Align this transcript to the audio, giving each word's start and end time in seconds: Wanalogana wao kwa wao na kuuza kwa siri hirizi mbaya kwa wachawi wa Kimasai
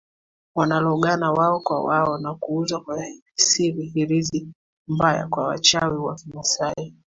Wanalogana 0.55 1.31
wao 1.31 1.59
kwa 1.59 1.83
wao 1.83 2.17
na 2.17 2.35
kuuza 2.35 2.79
kwa 2.79 3.03
siri 3.35 3.85
hirizi 3.85 4.47
mbaya 4.87 5.27
kwa 5.27 5.47
wachawi 5.47 5.97
wa 5.97 6.15
Kimasai 6.15 6.95